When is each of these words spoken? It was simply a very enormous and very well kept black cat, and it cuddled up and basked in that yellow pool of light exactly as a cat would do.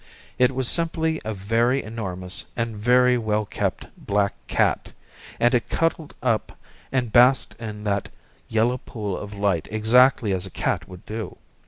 It 0.39 0.55
was 0.55 0.67
simply 0.67 1.21
a 1.23 1.31
very 1.31 1.83
enormous 1.83 2.45
and 2.57 2.75
very 2.75 3.19
well 3.19 3.45
kept 3.45 3.85
black 3.95 4.33
cat, 4.47 4.93
and 5.39 5.53
it 5.53 5.69
cuddled 5.69 6.15
up 6.23 6.57
and 6.91 7.13
basked 7.13 7.53
in 7.61 7.83
that 7.83 8.09
yellow 8.49 8.79
pool 8.79 9.15
of 9.15 9.35
light 9.35 9.67
exactly 9.69 10.33
as 10.33 10.47
a 10.47 10.49
cat 10.49 10.87
would 10.87 11.05
do. 11.05 11.37